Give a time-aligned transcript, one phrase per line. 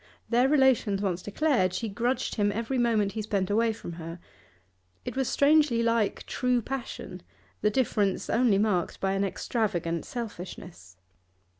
[0.31, 4.17] Their relations once declared, she grudged him every moment he spent away from her.
[5.05, 7.21] It was strangely like true passion,
[7.61, 10.97] the difference only marked by an extravagant selfishness.